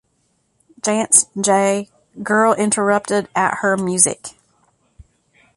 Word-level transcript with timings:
Janson, 0.81 1.43
J.. 1.43 1.87
Girl 2.23 2.53
Interrupted 2.55 3.27
at 3.35 3.57
Her 3.61 3.77
Music. 3.77 4.29